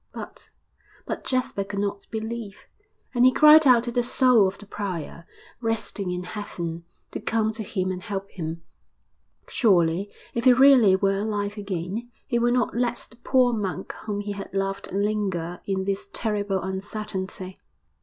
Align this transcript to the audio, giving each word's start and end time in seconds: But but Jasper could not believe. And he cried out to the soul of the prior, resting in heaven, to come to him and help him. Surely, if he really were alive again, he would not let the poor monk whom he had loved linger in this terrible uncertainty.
But 0.13 0.49
but 1.05 1.23
Jasper 1.23 1.63
could 1.63 1.77
not 1.77 2.07
believe. 2.09 2.65
And 3.13 3.23
he 3.23 3.31
cried 3.31 3.67
out 3.67 3.83
to 3.83 3.91
the 3.91 4.01
soul 4.01 4.47
of 4.47 4.57
the 4.57 4.65
prior, 4.65 5.27
resting 5.61 6.09
in 6.09 6.23
heaven, 6.23 6.85
to 7.11 7.19
come 7.19 7.51
to 7.51 7.61
him 7.63 7.91
and 7.91 8.01
help 8.01 8.31
him. 8.31 8.63
Surely, 9.47 10.11
if 10.33 10.45
he 10.45 10.53
really 10.53 10.95
were 10.95 11.19
alive 11.19 11.55
again, 11.55 12.09
he 12.25 12.39
would 12.39 12.55
not 12.55 12.75
let 12.75 13.09
the 13.11 13.17
poor 13.17 13.53
monk 13.53 13.93
whom 13.93 14.21
he 14.21 14.31
had 14.31 14.51
loved 14.55 14.91
linger 14.91 15.61
in 15.67 15.83
this 15.83 16.09
terrible 16.11 16.59
uncertainty. 16.63 17.59